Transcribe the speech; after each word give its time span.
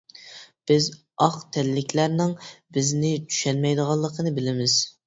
بىز 0.71 0.87
ئاق 1.25 1.37
تەنلىكلەرنىڭ 1.57 2.35
بىزنى 2.79 3.13
چۈشەنمەيدىغانلىقىنى 3.31 4.35
بىلىمىز. 4.43 4.83